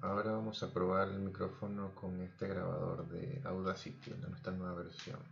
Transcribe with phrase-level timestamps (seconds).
[0.00, 5.18] ahora vamos a probar el micrófono con este grabador de Audacity, en nuestra nueva versión.